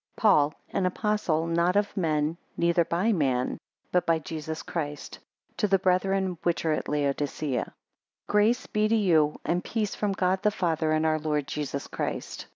PAUL 0.17 0.55
an 0.71 0.87
Apostle, 0.87 1.45
not 1.45 1.75
of 1.75 1.95
men, 1.95 2.35
neither 2.57 2.83
by 2.83 3.13
man, 3.13 3.59
but 3.91 4.03
by 4.03 4.17
Jesus 4.17 4.63
Christ, 4.63 5.19
to 5.57 5.67
the 5.67 5.77
brethren 5.77 6.39
which 6.41 6.65
are 6.65 6.71
at 6.71 6.87
Laodicea. 6.87 7.65
2 7.65 7.71
Grace 8.27 8.65
be 8.65 8.87
to 8.87 8.95
you, 8.95 9.39
and 9.45 9.63
peace 9.63 9.93
from 9.93 10.13
God 10.13 10.41
the 10.41 10.49
Father 10.49 10.91
and 10.91 11.05
our 11.05 11.19
Lord 11.19 11.45
Jesus 11.47 11.85
Christ. 11.85 12.47